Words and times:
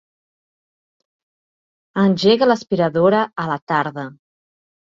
Engega 2.05 2.49
l'aspiradora 2.53 3.23
a 3.45 3.49
la 3.55 3.59
tarda. 3.73 4.11